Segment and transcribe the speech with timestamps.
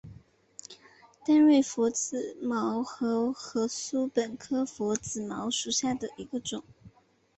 [1.23, 6.63] 单蕊拂子茅为禾本科拂子茅属下的一个种。